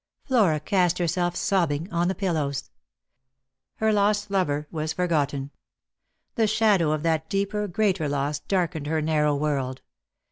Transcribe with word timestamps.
Flora 0.25 0.59
cast 0.59 0.97
herself, 0.97 1.35
sobbing, 1.35 1.87
on 1.91 2.07
the 2.07 2.15
pillows. 2.15 2.71
Her 3.75 3.93
lost 3.93 4.31
lover 4.31 4.67
was 4.71 4.93
forgotten; 4.93 5.51
the 6.33 6.47
shadow 6.47 6.91
of 6.91 7.03
that 7.03 7.29
deeper, 7.29 7.67
greater 7.67 8.09
loss 8.09 8.39
darkened 8.39 8.87
her 8.87 8.99
narrow 9.03 9.35
world. 9.35 9.83